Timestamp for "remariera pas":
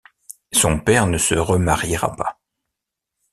1.35-2.39